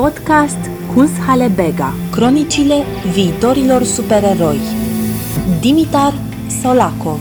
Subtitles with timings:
[0.00, 1.92] Podcast Kunsthalle Bega.
[2.10, 4.58] Cronicile viitorilor supereroi.
[5.60, 6.14] Dimitar
[6.48, 7.20] Solakov.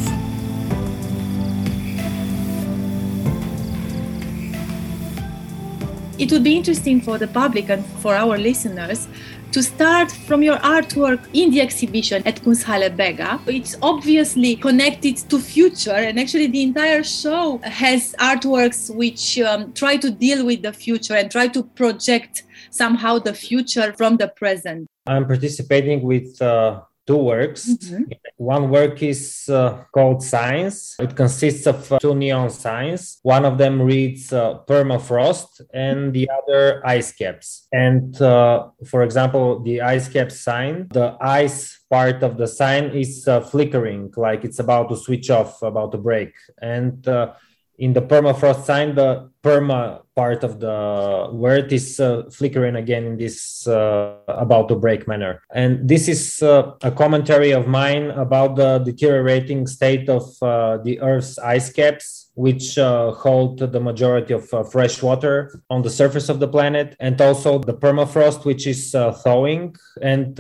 [6.18, 9.10] It would be interesting for the public and for our listeners
[9.52, 13.42] to start from your artwork in the exhibition at Kunsthalle Bega.
[13.48, 19.98] It's obviously connected to future, and actually the entire show has artworks which um, try
[19.98, 24.88] to deal with the future and try to project somehow the future from the present.
[25.08, 27.68] I'm participating with uh, two works.
[27.68, 28.04] Mm-hmm.
[28.38, 30.96] One work is uh, called Signs.
[31.00, 33.20] It consists of uh, two neon signs.
[33.24, 37.68] One of them reads uh, permafrost and the other ice caps.
[37.72, 43.28] And uh, for example, the ice cap sign, the ice part of the sign is
[43.28, 46.34] uh, flickering, like it's about to switch off, about to break.
[46.62, 47.34] And uh,
[47.80, 53.16] in the permafrost sign, the perma part of the word is uh, flickering again in
[53.18, 55.42] this uh, about to break manner.
[55.54, 61.00] And this is uh, a commentary of mine about the deteriorating state of uh, the
[61.00, 66.30] Earth's ice caps which uh, hold the majority of uh, fresh water on the surface
[66.30, 68.92] of the planet, and also the permafrost, which is
[69.24, 69.76] thawing.
[70.02, 70.38] And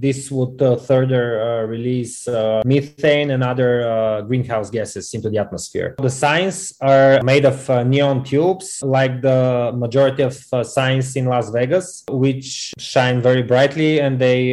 [0.00, 0.56] this would
[0.90, 1.22] further
[1.68, 2.26] release
[2.64, 5.96] methane and other greenhouse gases into the atmosphere.
[5.98, 10.34] The signs are made of neon tubes, like the majority of
[10.66, 14.52] signs in Las Vegas, which shine very brightly and they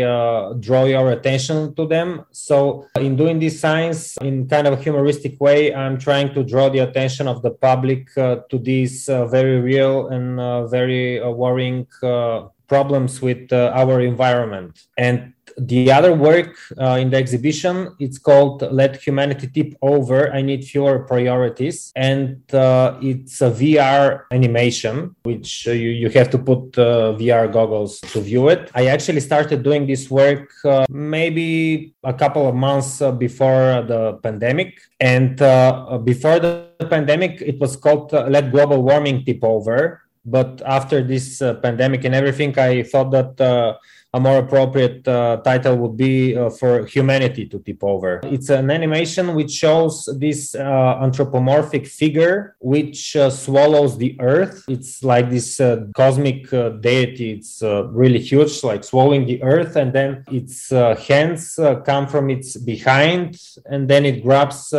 [0.59, 2.25] draw your attention to them.
[2.31, 6.65] So, in doing these signs in kind of a humoristic way, I'm trying to draw
[6.65, 11.19] draw the attention of the public uh, to these uh, very real and uh, very
[11.21, 11.87] worrying
[12.67, 14.79] problems with our environment.
[14.97, 20.41] And the other work uh, in the exhibition it's called let humanity tip over i
[20.41, 21.91] need fewer priorities.
[21.95, 27.51] And uh, it's a vr animation which uh, you, you have to put uh, vr
[27.51, 28.71] goggles to view it.
[28.75, 34.19] I actually started doing this work uh, maybe a couple of months uh, before the
[34.23, 34.79] pandemic.
[34.99, 35.37] And
[36.05, 41.53] before the pandemic it was called let global warming tip over but after this uh,
[41.55, 43.73] pandemic and everything i thought that uh,
[44.15, 48.21] a more appropriate uh, title would be uh, for humanity to tip over.
[48.23, 54.63] It's an animation which shows this uh, anthropomorphic figure which uh, swallows the earth.
[54.69, 57.33] It's like this uh, cosmic uh, deity.
[57.33, 57.61] It's
[58.01, 60.69] really huge, like swallowing the earth, and then its
[61.09, 64.73] hands come from its behind, and then it grabs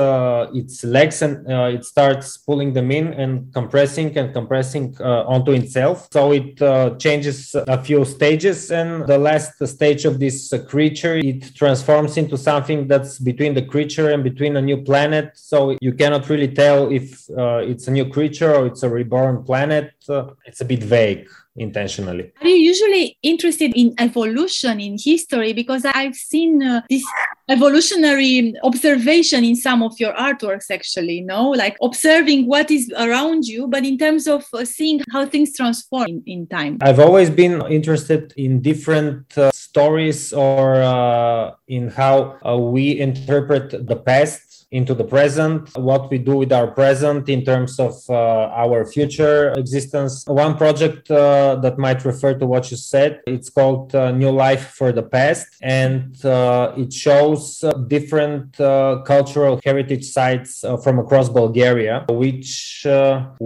[0.60, 1.34] its legs and
[1.76, 6.08] it starts pulling them in and compressing and compressing onto itself.
[6.10, 6.56] So it
[6.98, 12.36] changes a few stages, and the last stage of this uh, creature, it transforms into
[12.50, 15.26] something that's between the creature and between a new planet.
[15.34, 19.34] So you cannot really tell if uh, it's a new creature or it's a reborn
[19.48, 19.86] planet.
[20.08, 22.32] Uh, it's a bit vague intentionally.
[22.40, 25.52] Are you usually interested in evolution in history?
[25.52, 27.04] Because I've seen uh, this
[27.48, 33.44] evolutionary observation in some of your artworks, actually, you know, like observing what is around
[33.44, 36.78] you, but in terms of uh, seeing how things transform in, in, time.
[36.80, 43.86] I've always been interested in different uh, stories or uh, in how uh, we interpret
[43.86, 44.45] the past
[44.76, 45.60] into the present,
[45.90, 50.24] what we do with our present in terms of uh, our future existence.
[50.26, 54.64] One project uh, that might refer to what you said, it's called uh, New Life
[54.78, 60.52] for the Past, and uh, it shows uh, different uh, cultural heritage sites
[60.84, 62.86] from across Bulgaria, which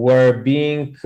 [0.06, 0.96] were being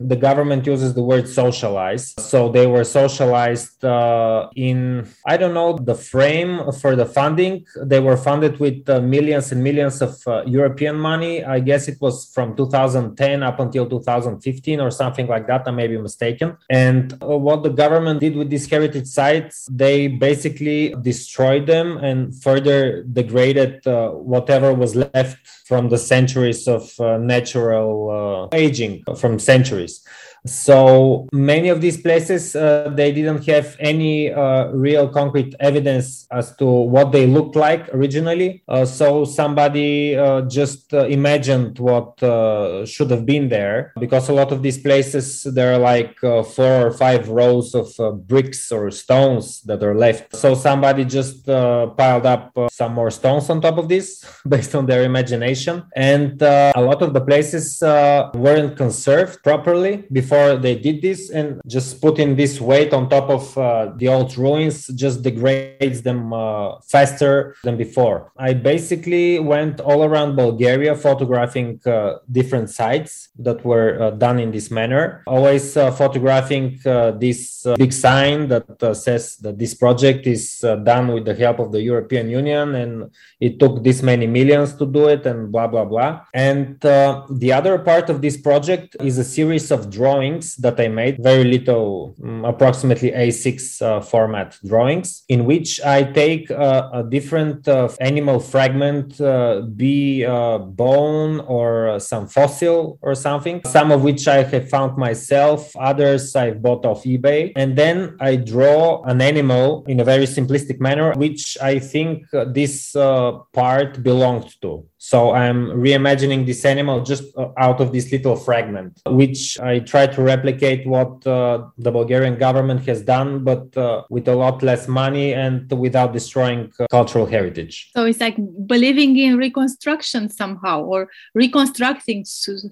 [0.00, 2.18] the government uses the word socialized.
[2.20, 7.64] So they were socialized uh, in, I don't know, the frame for the funding.
[7.80, 11.44] They were funded with uh, millions and millions of uh, European money.
[11.44, 15.62] I guess it was from 2010 up until 2015 or something like that.
[15.66, 16.56] I may be mistaken.
[16.68, 22.34] And uh, what the government did with these heritage sites, they basically destroyed them and
[22.42, 29.83] further degraded uh, whatever was left from the centuries of uh, natural aging from centuries
[29.86, 30.02] choice
[30.46, 36.54] so many of these places, uh, they didn't have any uh, real concrete evidence as
[36.56, 38.62] to what they looked like originally.
[38.68, 44.34] Uh, so somebody uh, just uh, imagined what uh, should have been there because a
[44.34, 47.88] lot of these places, there are like four or five rows of
[48.28, 50.36] bricks or stones that are left.
[50.36, 55.04] So somebody just piled up some more stones on top of this based on their
[55.04, 55.84] imagination.
[55.96, 61.60] And a lot of the places weren't conserved properly before before they did this and
[61.66, 66.80] just putting this weight on top of uh, the old ruins just degrades them uh,
[66.80, 68.32] faster than before.
[68.36, 74.50] I basically went all around Bulgaria photographing uh, different sites that were uh, done in
[74.50, 78.66] this manner, always uh, photographing uh, this big sign that
[78.96, 80.60] says that this project is
[80.92, 83.10] done with the help of the European Union and
[83.40, 86.20] it took this many millions to do it and blah, blah, blah.
[86.32, 90.23] And the other part of this project is a series of drawings
[90.64, 96.50] that I made, very little, um, approximately A6 uh, format drawings, in which I take
[96.50, 103.60] uh, a different uh, animal fragment, uh, be a bone or some fossil or something,
[103.66, 107.52] some of which I have found myself, others I've bought off eBay.
[107.56, 112.96] And then I draw an animal in a very simplistic manner, which I think this
[112.96, 114.86] uh, part belonged to.
[115.10, 120.06] So I'm reimagining this animal just uh, out of this little fragment, which I try
[120.06, 124.88] to replicate what uh, the Bulgarian government has done, but uh, with a lot less
[124.88, 127.90] money and without destroying uh, cultural heritage.
[127.94, 132.24] So it's like believing in reconstruction somehow or reconstructing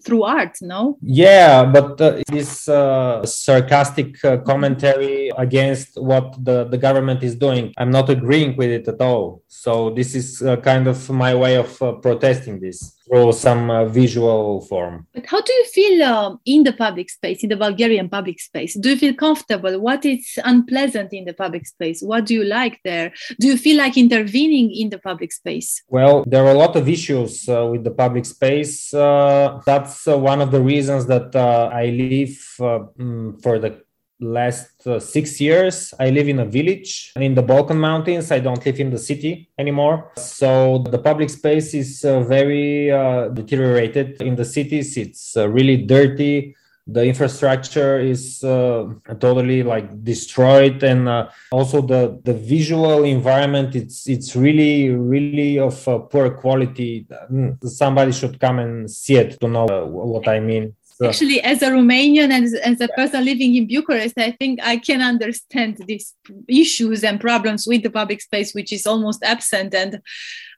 [0.02, 0.96] through art, no?
[1.02, 7.90] Yeah, but uh, this uh, sarcastic commentary against what the, the government is doing, I'm
[7.90, 9.42] not agreeing with it at all.
[9.48, 14.60] So this is kind of my way of protesting testing this through some uh, visual
[14.70, 14.94] form.
[15.14, 18.72] But how do you feel uh, in the public space, in the Bulgarian public space?
[18.82, 19.74] Do you feel comfortable?
[19.88, 20.22] What is
[20.52, 21.98] unpleasant in the public space?
[22.10, 23.08] What do you like there?
[23.40, 25.68] Do you feel like intervening in the public space?
[25.88, 28.94] Well, there are a lot of issues uh, with the public space.
[28.94, 33.70] Uh, that's uh, one of the reasons that uh, I live mm, for the
[34.22, 38.30] last uh, six years i live in a village in the balkan mountains.
[38.30, 40.12] I don't live in the city anymore.
[40.16, 44.96] So the public space is uh, very uh, deteriorated in the cities.
[44.96, 46.56] It's uh, really dirty.
[46.86, 48.88] The infrastructure is uh,
[49.20, 50.82] totally like destroyed.
[50.82, 55.76] And uh, also the the visual environment it's it's really really of
[56.10, 57.06] poor quality.
[57.64, 60.74] Somebody should come and see it to know what i mean
[61.08, 64.76] Actually, as a Romanian and as, as a person living in Bucharest, I think I
[64.76, 66.14] can understand these
[66.48, 70.00] issues and problems with the public space, which is almost absent, and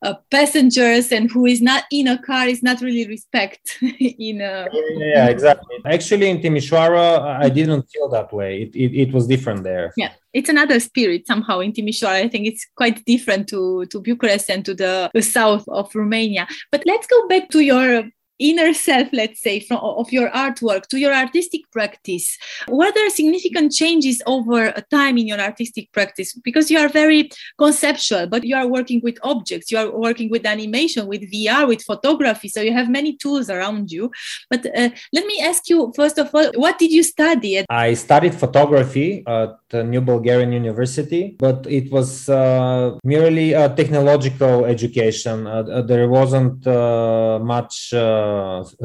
[0.02, 4.69] uh, passengers and who is not in a car is not really respect in a.
[4.73, 5.76] Yeah, exactly.
[5.85, 8.62] Actually, in Timișoara, I didn't feel that way.
[8.62, 9.93] It, it, it was different there.
[9.97, 12.25] Yeah it's another spirit somehow in Timișoara.
[12.25, 16.47] I think it's quite different to, to Bucharest and to the, the south of Romania.
[16.73, 18.05] But let's go back to your
[18.38, 22.36] inner self let's say from of your artwork to your artistic practice
[22.69, 26.32] were there significant changes over time in your artistic practice?
[26.32, 30.44] Because you are very conceptual but you are working with objects you are working with
[30.46, 34.10] animation with vr with photography so you have many tools around you.
[34.50, 37.94] But uh, let me ask you first of all what did you study At- i
[37.94, 39.56] studied photography at
[39.87, 45.46] new bulgarian university but it was uh, merely a technological education.
[45.46, 48.24] Uh, there wasn't uh, much uh, uh,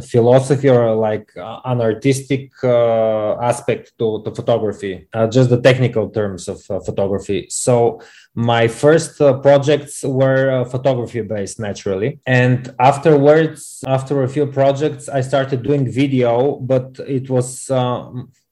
[0.02, 6.48] philosophy or like uh, an artistic uh, aspect to, to photography, just the technical terms
[6.48, 7.48] of photography.
[7.50, 8.02] So
[8.36, 12.20] my first projects were photography based naturally.
[12.26, 17.70] And afterwards, after a few projects, I started doing video, but it was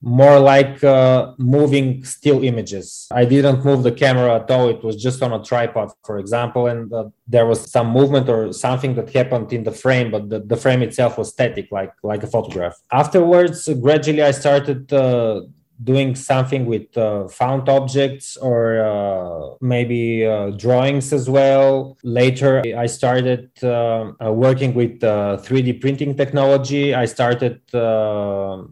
[0.02, 3.08] more like uh, moving still images.
[3.12, 4.70] I didn't move the camera at all.
[4.70, 8.54] It was just on a tripod, for example, and uh, there was some movement or
[8.54, 12.22] something that happened in the frame, but the, the frame itself was static, like like
[12.24, 12.80] a photograph.
[12.92, 15.42] Afterwards, gradually, I started uh,
[15.84, 21.98] doing something with uh, found objects or uh, maybe uh, drawings as well.
[22.04, 26.94] Later, I started uh, uh, working with 3D uh, printing technology.
[26.94, 27.62] I started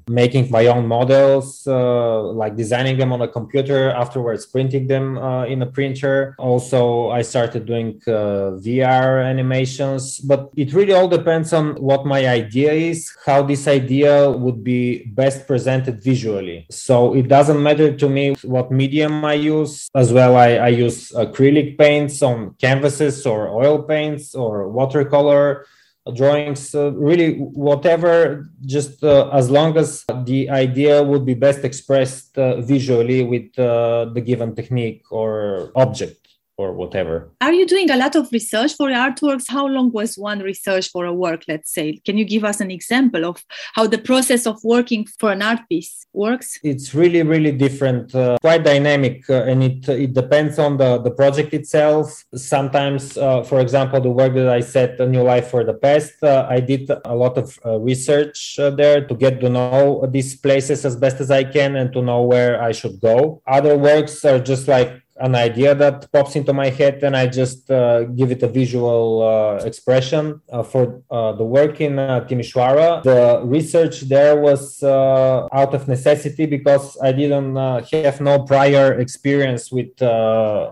[0.09, 5.65] making my own models, like designing them on a computer, afterwards printing them in a
[5.65, 6.35] printer.
[6.39, 12.71] Also, I started doing VR animations, but it really all depends on what my idea
[12.71, 16.65] is, how this idea would be best presented visually.
[16.69, 18.25] So so it doesn't matter to me
[18.55, 19.89] what medium I use.
[19.93, 25.65] As well, I, I use acrylic paints on canvases or oil paints or watercolor
[26.13, 27.29] drawings uh, really
[27.67, 33.47] whatever just uh, as long as the idea would be best expressed uh, visually with
[33.57, 36.24] uh, the given technique or object
[36.57, 37.31] or whatever.
[37.41, 39.45] Are you doing a lot of research for artworks?
[39.49, 41.99] How long was one research for a work, let's say?
[42.05, 43.43] Can you give us an example of
[43.73, 46.57] how the process of working for an art piece works?
[46.63, 51.11] It's really, really different, uh, quite dynamic, uh, and it, it depends on the, the
[51.11, 52.23] project itself.
[52.35, 56.23] Sometimes, uh, for example, the work that I set A New Life for the Past,
[56.23, 60.35] uh, I did a lot of uh, research uh, there to get to know these
[60.35, 63.41] places as best as I can and to know where I should go.
[63.45, 67.71] Other works are just like an idea that pops into my head and I just
[67.71, 73.01] uh, give it a visual uh, expression uh, for uh, the work in uh, Timișoara.
[73.03, 79.71] The research there was uh, out of necessity because I didn't have no prior experience
[79.71, 79.95] with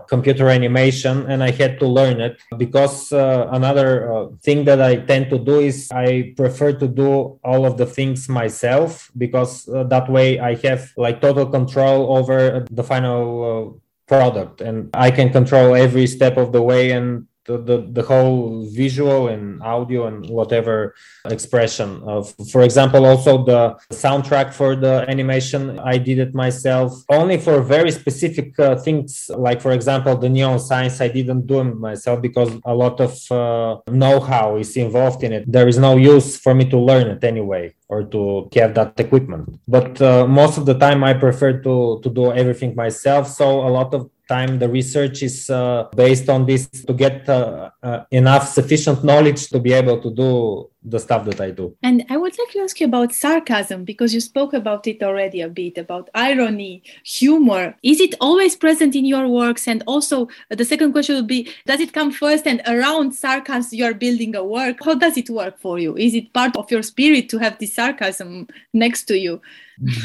[0.08, 5.38] computer animation and I had to learn it because another thing that I tend to
[5.38, 10.54] do is I prefer to do all of the things myself because that way I
[10.56, 14.60] have like total control over the final product.
[14.60, 19.28] And i can control every step of the way and the, the, the whole visual
[19.28, 20.94] and audio and whatever
[21.26, 27.36] expression of for example also the soundtrack for the animation i did it myself only
[27.36, 29.30] for very specific uh, things.
[29.36, 33.12] Like for example the neon signs i didn't do it myself because a lot of
[33.30, 35.44] uh, know-how is involved in it.
[35.50, 39.60] There is no use for me to learn it anyway or to have that equipment
[39.68, 43.70] but uh, most of the time i prefer to to do everything myself so a
[43.70, 48.48] lot of time the research is uh, based on this to get uh, uh, enough
[48.48, 51.74] sufficient knowledge to be able to do the stuff that I do.
[51.82, 55.40] And I would like to ask you about sarcasm because you spoke about it already
[55.40, 57.74] a bit about irony, humor.
[57.82, 59.66] Is it always present in your works?
[59.66, 63.78] And also, uh, the second question would be Does it come first and around sarcasm
[63.78, 64.78] you're building a work?
[64.84, 65.96] How does it work for you?
[65.96, 69.40] Is it part of your spirit to have this sarcasm next to you?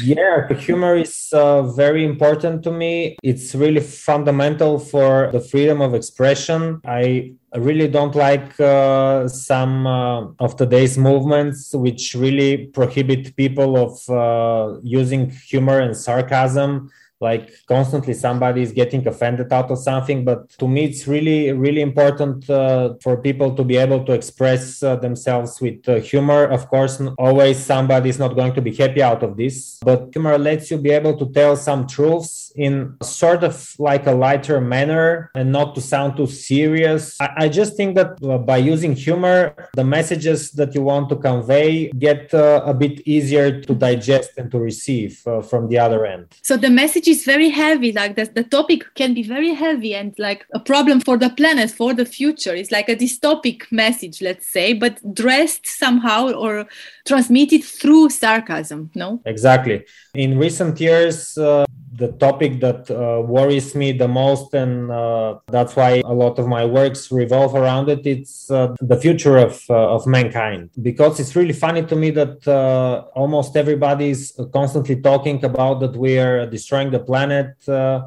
[0.02, 3.16] yeah humor is uh, very important to me.
[3.22, 6.80] It's really fundamental for the freedom of expression.
[6.84, 13.94] I really don't like uh, some uh, of today's movements which really prohibit people of
[14.10, 20.48] uh, using humor and sarcasm like constantly somebody is getting offended out of something but
[20.50, 24.96] to me it's really really important uh, for people to be able to express uh,
[24.96, 26.44] themselves with uh, humor.
[26.44, 30.38] Of course always somebody is not going to be happy out of this but humor
[30.38, 35.30] lets you be able to tell some truths in sort of like a lighter manner
[35.34, 37.20] and not to sound too serious.
[37.20, 41.16] I, I just think that uh, by using humor the messages that you want to
[41.16, 46.06] convey get uh, a bit easier to digest and to receive uh, from the other
[46.06, 46.26] end.
[46.42, 50.14] So the message is very heavy like the, the topic can be very heavy and
[50.18, 52.54] like a problem for the planet for the future.
[52.54, 56.66] It's like a dystopic message let's say but dressed somehow or
[57.06, 59.20] transmitted through sarcasm no?
[59.26, 59.84] Exactly.
[60.14, 61.64] In recent years uh,
[62.00, 66.46] the topic that uh, worries me the most and uh, that's why a lot of
[66.56, 68.02] my works revolve around it.
[68.06, 70.70] It's uh, the future of uh, of mankind.
[70.88, 74.22] Because it's really funny to me that uh, almost everybody is
[74.58, 78.00] constantly talking about that we are destroying the planet uh,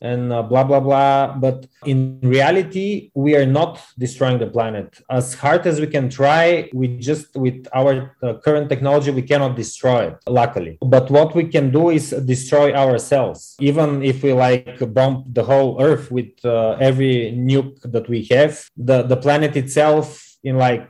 [0.00, 1.36] and uh, blah blah blah.
[1.36, 5.00] But in reality we are not destroying the planet.
[5.10, 9.56] As hard as we can try we just with our uh, current technology we cannot
[9.56, 10.78] destroy it luckily.
[10.80, 13.56] But what we can do is destroy ourselves.
[13.60, 18.68] Even if we like bomb the whole earth with uh, every nuke that we have
[18.76, 20.88] the the planet itself in like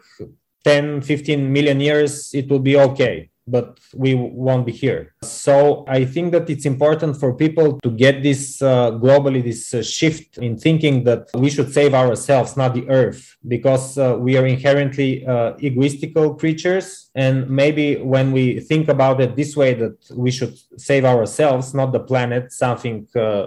[0.65, 5.15] 10 15 million years it will be okay but we won't be here.
[5.23, 9.83] So I think that it's important for people to get this uh, globally, this uh,
[9.83, 14.47] shift in thinking that we should save ourselves, not the earth, because uh, we are
[14.47, 17.11] inherently uh, egoistical creatures.
[17.15, 21.93] And maybe when we think about it this way, that we should save ourselves, not
[21.93, 23.47] the planet, something uh,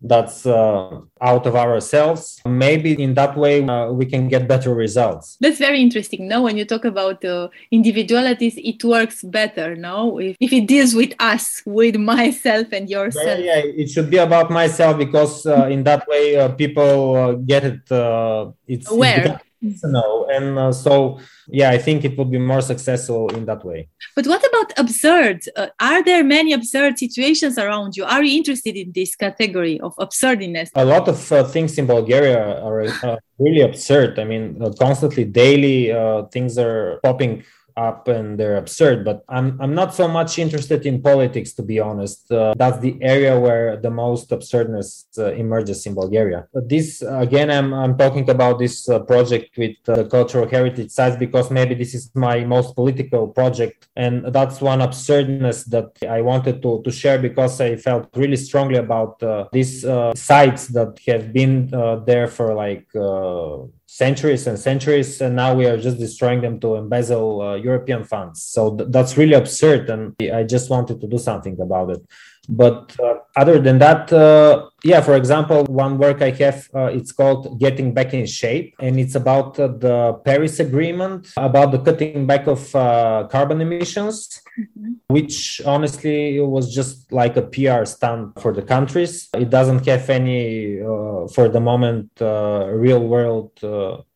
[0.00, 2.40] that's uh, out of ourselves.
[2.44, 5.36] Maybe in that way uh, we can get better results.
[5.40, 6.42] That's very interesting no?
[6.42, 10.18] When you talk about uh, individualities it works better no?
[10.18, 13.38] If, if it deals with us with myself and yourself.
[13.38, 17.32] Yeah, yeah it should be about myself because uh, in that way uh, people uh,
[17.32, 17.80] get it
[18.66, 19.40] it's aware
[19.84, 23.88] no and uh, so yeah i think it would be more successful in that way.
[24.14, 25.40] But what about absurd?
[25.56, 28.04] Uh, are there many absurd situations around you?
[28.04, 32.60] Are you interested in this category of absurdness a lot of uh, things in bulgaria
[32.62, 34.18] are uh, really absurd.
[34.18, 37.44] I mean uh, constantly daily uh, things are popping
[37.76, 39.04] up and they're absurd.
[39.04, 42.30] But I'm I'm not so much interested in politics, to be honest.
[42.30, 46.46] Uh, that's the area where the most absurdness uh, emerges in Bulgaria.
[46.52, 50.90] But this again, I'm I'm talking about this uh, project with uh, the cultural heritage
[50.90, 56.20] sites because maybe this is my most political project, and that's one absurdness that I
[56.22, 60.98] wanted to to share because I felt really strongly about uh, these uh, sites that
[61.06, 61.68] have been
[62.06, 62.86] there for like
[63.86, 68.42] centuries and centuries and now we are just destroying them to embezzle uh, european funds.
[68.42, 72.02] So th- that's really absurd and i just wanted to do something about it
[72.48, 77.12] but uh, other than that uh, yeah for example one work i have uh, it's
[77.12, 82.26] called getting back in shape and it's about uh, the paris agreement about the cutting
[82.26, 84.92] back of uh, carbon emissions mm-hmm.
[85.08, 90.80] which honestly was just like a pr stunt for the countries it doesn't have any
[90.80, 93.50] uh, for the moment real world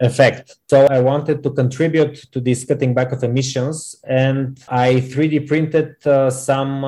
[0.01, 5.49] effect so i wanted to contribute to this cutting back of emissions and i 3d
[5.49, 5.97] printed
[6.33, 6.85] some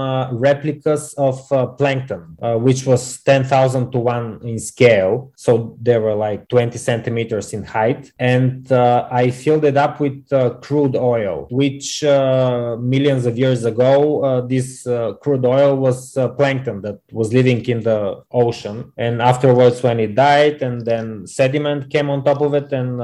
[0.47, 5.33] replicas of of uh, plankton, uh, which was 10,000 to 1 in scale.
[5.37, 8.13] So they were like 20 centimeters in height.
[8.19, 13.65] And uh, I filled it up with uh, crude oil, which uh, millions of years
[13.65, 14.85] ago, uh, this
[15.23, 15.99] crude oil was
[16.39, 18.93] plankton that was living in the ocean.
[18.97, 23.01] And afterwards, when it died, and then sediment came on top of it, and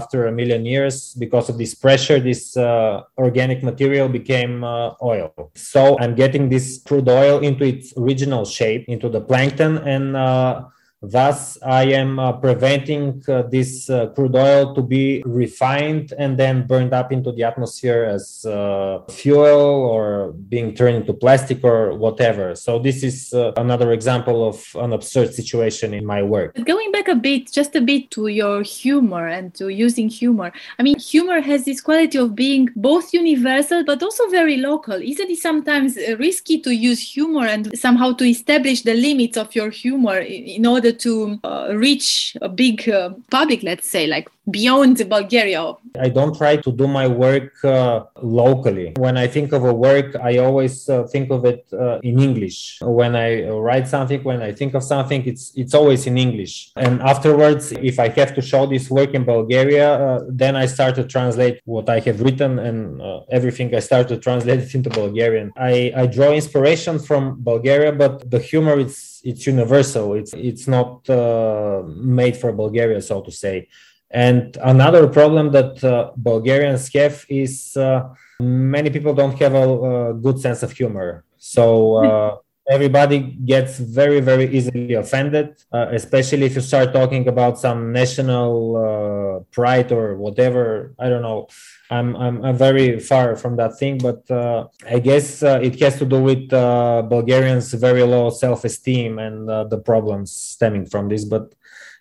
[0.00, 4.64] after a million years, because of this pressure, this organic material became
[5.12, 5.32] oil.
[5.54, 10.64] So I'm getting this crude oil into its original shape into the plankton and uh,
[11.00, 16.66] Thus, I am uh, preventing uh, this uh, crude oil to be refined and then
[16.66, 22.56] burned up into the atmosphere as uh, fuel or being turned into plastic or whatever.
[22.56, 26.56] So, this is uh, another example of an absurd situation in my work.
[26.64, 30.52] Going back a bit, just a bit to your humor and to using humor.
[30.80, 34.94] I mean, humor has this quality of being both universal but also very local.
[34.94, 39.70] Isn't it sometimes risky to use humor and somehow to establish the limits of your
[39.70, 40.87] humor in order?
[40.88, 45.74] Order to uh, reach a big uh, public, let's say, like beyond Bulgaria?
[46.00, 48.94] I don't try to do my work uh, locally.
[48.96, 52.78] When I think of a work, I always uh, think of it uh, in English.
[52.80, 56.72] When I write something, when I think of something, it's it's always in English.
[56.76, 60.94] And afterwards, if I have to show this work in Bulgaria, uh, then I start
[61.00, 63.74] to translate what I have written and uh, everything.
[63.74, 65.52] I start to translate it into Bulgarian.
[65.56, 70.14] I, I draw inspiration from Bulgaria, but the humor is it's universal.
[70.14, 73.68] It's it's not uh, made for Bulgaria, so to say.
[74.10, 78.08] And another problem that uh, Bulgarians have is uh,
[78.40, 79.66] many people don't have a,
[80.10, 81.24] a, good sense of humor.
[81.36, 82.36] So uh,
[82.70, 88.76] everybody gets very, very easily offended, uh, especially if you start talking about some national
[88.76, 90.94] uh, pride or whatever.
[90.98, 91.48] I don't know.
[91.90, 96.04] I'm, I'm, I'm very far from that thing, but uh, I guess it has to
[96.04, 101.24] do with Bulgarians' very low self esteem and the problems stemming from this.
[101.24, 101.54] But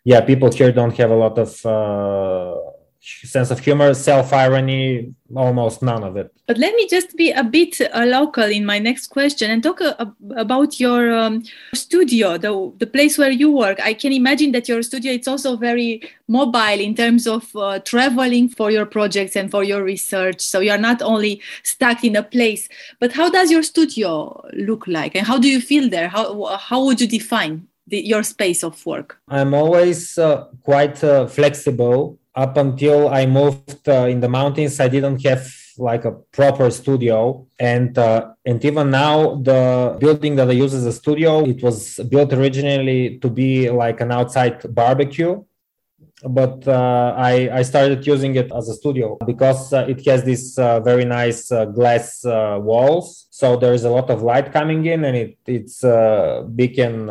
[0.03, 2.55] yeah, people here don't have a lot of uh,
[3.23, 6.31] sense of humor, self irony, almost none of it.
[6.47, 9.81] But let me just be a bit uh, local in my next question and talk
[9.81, 11.43] uh, about your um,
[11.73, 13.79] studio, the, the place where you work.
[13.81, 18.49] I can imagine that your studio it's also very mobile in terms of uh, traveling
[18.49, 20.41] for your projects and for your research.
[20.41, 22.69] So you're not only stuck in a place.
[22.99, 26.09] But how does your studio look like, and how do you feel there?
[26.09, 27.67] How how would you define?
[27.87, 29.19] the, your space of work?
[29.27, 32.19] I'm always uh, quite uh, flexible.
[32.43, 35.43] Up until I moved uh, in the mountains, I didn't have
[35.79, 40.85] like a proper studio, and uh, and even now, the building that I use as
[40.85, 45.43] a studio, it was built originally to be like an outside barbecue
[46.23, 50.57] but uh, I, I started using it as a studio because uh, it has these
[50.57, 53.27] uh, very nice uh, glass uh, walls.
[53.29, 57.07] So there is a lot of light coming in and it, it's uh, big and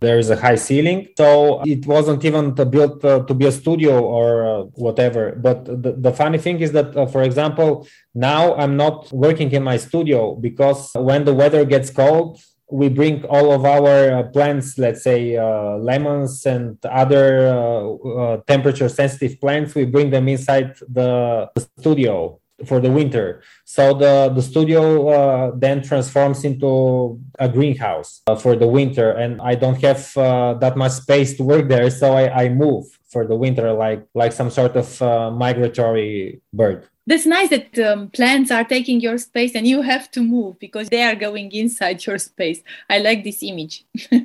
[0.00, 1.08] there is a high ceiling.
[1.16, 5.36] So it wasn't even built to be a studio or whatever.
[5.36, 9.78] But the, the funny thing is that, for example, now I'm not working in my
[9.78, 12.38] studio because when the weather gets cold,
[12.70, 18.36] we bring all of our uh, plants, let's say uh, lemons and other uh, uh
[18.46, 23.42] temperature sensitive plants, we bring them inside the, studio for the winter.
[23.64, 29.12] So the, the studio uh, then transforms into a greenhouse uh, for the winter.
[29.12, 31.90] And I don't have that much space to work there.
[31.90, 35.00] So I, I move for the winter, like, like some sort of
[35.34, 40.22] migratory bird that's nice that um, plants are taking your space and you have to
[40.22, 42.62] move because they are going inside your space.
[42.88, 43.84] I like this image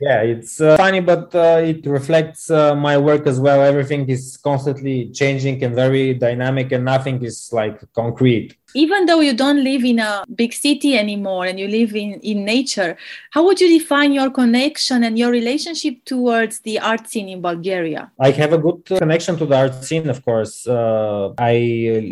[0.00, 3.62] yeah it's uh, funny but uh, it reflects uh, my work as well.
[3.62, 8.56] Everything is constantly changing and very dynamic and nothing is like concrete.
[8.74, 12.44] Even though you don't live in a big city anymore and you live in, in
[12.44, 12.96] nature
[13.30, 18.10] how would you define your connection and your relationship towards the art scene in bulgaria?
[18.18, 20.66] I have a good connection to the art scene of course.
[20.66, 21.56] Uh, i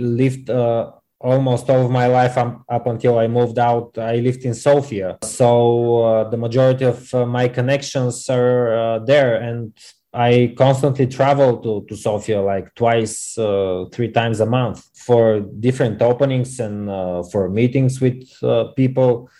[0.00, 0.92] lived uh,
[1.24, 5.18] almost all of my life um, up until I moved out, I lived in Sofia.
[5.24, 9.36] So uh, the majority of uh, my connections are uh, there.
[9.36, 9.72] And
[10.12, 16.02] I constantly travel to, to Sofia like twice, uh, three times a month for different
[16.02, 19.30] openings and uh, for meetings with uh, people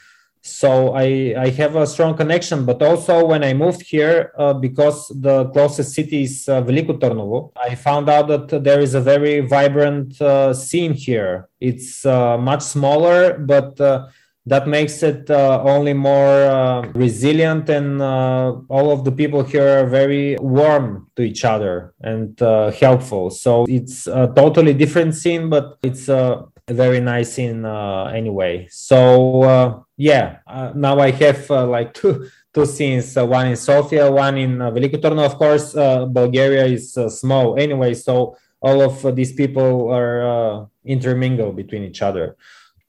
[0.44, 5.08] so I, I have a strong connection but also when i moved here uh, because
[5.08, 9.40] the closest city is uh, veliko tarnovo i found out that there is a very
[9.40, 11.48] vibrant uh, scene here.
[11.60, 14.08] It's uh, much smaller but uh,
[14.46, 20.36] that makes it uh, only more resilient and all of the people here are very
[20.38, 22.38] warm to each other and
[22.74, 23.30] helpful.
[23.30, 28.68] So it's a totally different scene but it's a very nice scene uh, anyway.
[28.70, 30.38] So uh, yeah
[30.74, 35.26] now i have like two two scenes one in sofia one in uh, veliko tarnovo
[35.26, 35.72] of course
[36.12, 42.36] bulgaria is small anyway so all of these people are intermingled between each other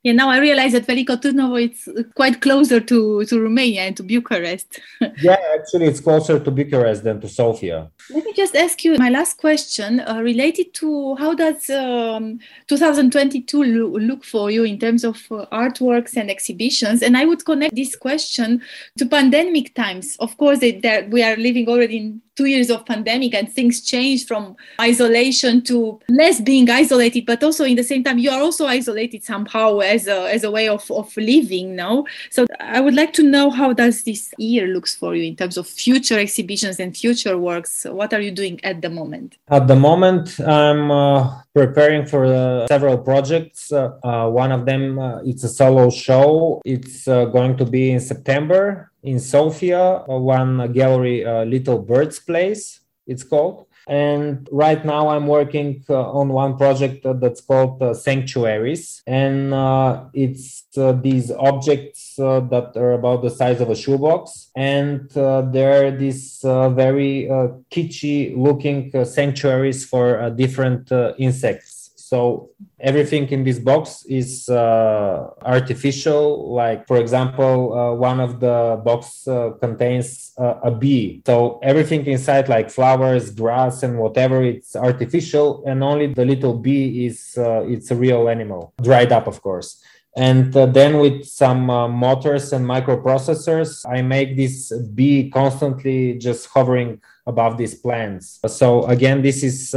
[0.06, 4.04] yeah, now I realize that Veliko Tarnovo is quite closer to, to Romania and to
[4.04, 4.80] Bucharest.
[5.20, 7.90] yeah, actually, it's closer to Bucharest than to Sofia.
[8.12, 13.64] Let me just ask you my last question uh, related to how does um, 2022
[13.64, 17.02] lo- look for you in terms of uh, artworks and exhibitions?
[17.02, 18.62] And I would connect this question
[19.00, 20.18] to pandemic times.
[20.20, 24.26] Of course, it, we are living already in two years of pandemic and things change
[24.26, 28.66] from isolation to less being isolated but also in the same time you are also
[28.68, 33.14] isolated somehow as a, as a way of, of living now so i would like
[33.14, 36.96] to know how does this year looks for you in terms of future exhibitions and
[36.96, 37.86] future works?
[37.90, 39.38] What are you doing at the moment?
[39.50, 43.72] At the moment i'm uh, preparing for uh, several projects.
[43.72, 46.62] Uh, uh one of them uh, it's a solo show.
[46.66, 52.20] It's uh, going to be in september in Sofia, uh, one gallery, uh, Little Birds
[52.20, 53.68] Place, it's called.
[53.88, 59.04] And right now I'm working uh, on one project uh, that's called uh, Sanctuaries.
[59.06, 64.50] And uh, it's these objects that are about the size of a shoebox.
[64.56, 67.28] And they're these very
[67.70, 71.75] kitschy looking sanctuaries for different insects
[72.06, 76.54] so everything in this box is uh, artificial.
[76.54, 81.24] Like for example, uh, one of the box uh, contains uh, a bee.
[81.26, 87.08] So everything inside, like flowers, grass, and whatever, it's artificial, and only the little bee
[87.08, 89.82] is uh, it's a real animal, dried up, of course.
[90.16, 91.66] And uh, then with some
[92.06, 98.40] motors and microprocessors, I make this bee constantly just hovering above these plants.
[98.48, 99.72] So again, this is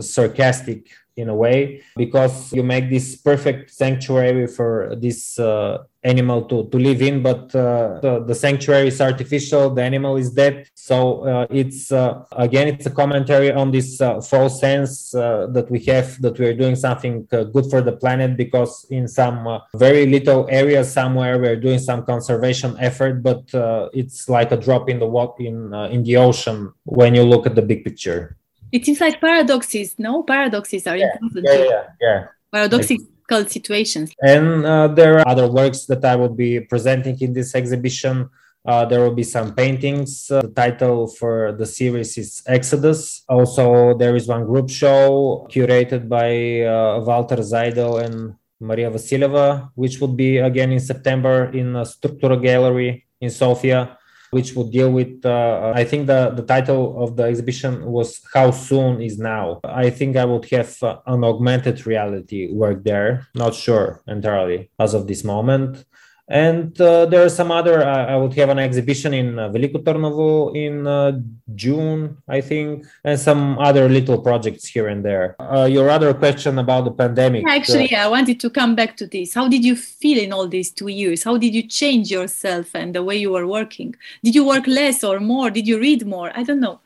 [0.00, 6.68] sarcastic in a way because you make this perfect sanctuary for this uh, animal to,
[6.70, 10.68] to live in but uh, the, the, sanctuary is artificial the animal is dead.
[10.74, 15.68] So uh, it's uh, again it's a commentary on this uh, false sense uh, that
[15.70, 20.46] we have that we're doing something good for the planet because in some very little
[20.48, 23.42] area somewhere we're doing some conservation effort but
[23.92, 27.54] it's like a drop in the water in in the ocean when you look at
[27.56, 28.37] the big picture
[28.72, 30.22] it seems like paradoxes no?
[30.22, 32.24] Paradoxes are yeah, important yeah, yeah yeah.
[32.52, 34.12] Paradoxical situations.
[34.22, 38.28] And uh, there are other works that i will be presenting in this exhibition.
[38.66, 40.30] Uh, there will be some paintings.
[40.30, 43.22] Uh, the title for the series is Exodus.
[43.28, 50.00] Also, there is one group show curated by uh, Walter Zajdel and Maria Vasilyeva, which
[50.00, 53.97] would be again in September in a Struktura Gallery in Sofia
[54.30, 58.50] which would deal with uh, i think the, the title of the exhibition was how
[58.50, 59.60] soon is now.
[59.64, 63.26] I think i would have uh, an augmented reality work there.
[63.34, 65.84] Not sure entirely as of this moment
[66.28, 69.78] and uh, there are some other uh, i would have an exhibition in uh, veliko
[69.82, 71.12] tarnovo in uh,
[71.54, 75.36] june i think and some other little projects here and there.
[75.40, 79.06] Uh, your other question about the pandemic actually uh, i wanted to come back to
[79.06, 79.34] this.
[79.34, 81.22] How did you feel in all these two years?
[81.24, 83.94] How did you change yourself and the way you were working?
[84.24, 85.50] Did you work less or more?
[85.50, 86.30] Did you read more?
[86.34, 86.80] I don't know.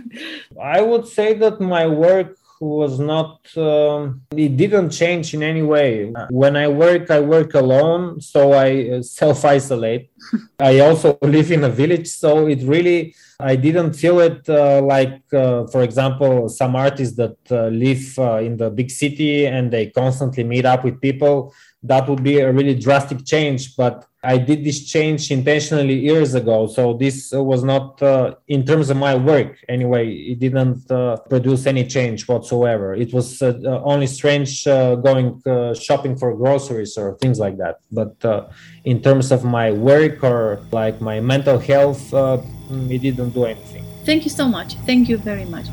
[0.62, 6.12] I would say that my work was not um, it didn't change in any way.
[6.30, 10.10] When i work i work alone so i uh, self isolate
[10.60, 15.20] i also live in a village so it really i didn't feel it uh, like
[15.32, 19.86] uh, for example some artists that uh, live uh, in the big city and they
[19.86, 23.76] constantly meet up with people that would be a really drastic change.
[23.76, 26.68] But I did this change intentionally years ago.
[26.68, 31.66] So this was not, uh, in terms of my work anyway, it didn't uh, produce
[31.66, 32.94] any change whatsoever.
[32.94, 37.80] It was uh, only strange uh, going uh, shopping for groceries or things like that.
[37.90, 38.48] But uh,
[38.84, 43.84] in terms of my work or like my mental health, it didn't do anything.
[44.04, 44.74] Thank you so much.
[44.86, 45.66] Thank you very much.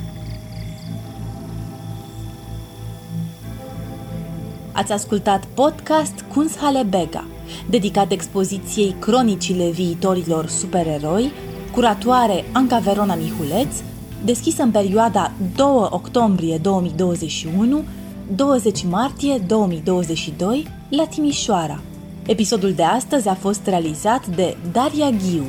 [4.79, 7.25] Ați ascultat podcast Kunsthalle Bega,
[7.69, 11.31] dedicat expoziției Cronicile viitorilor supereroi,
[11.71, 13.75] curatoare Anca Verona Mihuleț,
[14.25, 17.83] deschisă în perioada 2 octombrie 2021
[18.35, 21.81] 20 martie 2022 la Timișoara.
[22.25, 25.45] Episodul de astăzi a fost realizat de Daria Ghiu.